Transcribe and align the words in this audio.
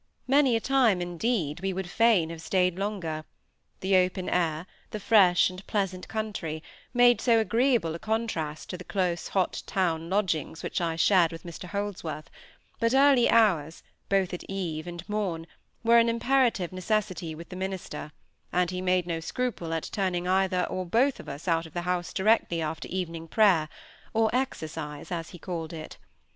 Many 0.27 0.55
a 0.55 0.59
time, 0.59 0.99
indeed, 0.99 1.59
we 1.59 1.73
would 1.73 1.87
fain 1.87 2.31
have 2.31 2.41
stayed 2.41 2.79
longer—the 2.79 3.95
open 3.95 4.29
air, 4.29 4.65
the 4.89 4.99
fresh 4.99 5.51
and 5.51 5.63
pleasant 5.67 6.07
country, 6.07 6.63
made 6.91 7.21
so 7.21 7.37
agreeable 7.39 7.93
a 7.93 7.99
contrast 7.99 8.71
to 8.71 8.79
the 8.79 8.83
close, 8.83 9.27
hot 9.27 9.61
town 9.67 10.09
lodgings 10.09 10.63
which 10.63 10.81
I 10.81 10.95
shared 10.95 11.31
with 11.31 11.43
Mr 11.43 11.65
Holdsworth; 11.65 12.31
but 12.79 12.95
early 12.95 13.29
hours, 13.29 13.83
both 14.09 14.33
at 14.33 14.43
eve 14.45 14.87
and 14.87 15.07
morn, 15.07 15.45
were 15.83 15.99
an 15.99 16.09
imperative 16.09 16.71
necessity 16.73 17.35
with 17.35 17.49
the 17.49 17.55
minister, 17.55 18.11
and 18.51 18.71
he 18.71 18.81
made 18.81 19.05
no 19.05 19.19
scruple 19.19 19.71
at 19.71 19.87
turning 19.91 20.27
either 20.27 20.63
or 20.63 20.83
both 20.83 21.19
of 21.19 21.29
us 21.29 21.47
out 21.47 21.67
of 21.67 21.73
the 21.73 21.83
house 21.83 22.11
directly 22.11 22.59
after 22.59 22.87
evening 22.87 23.27
prayer, 23.27 23.69
or 24.15 24.31
"exercise", 24.35 25.11
as 25.11 25.29
he 25.29 25.37
called 25.37 25.73
it. 25.73 25.97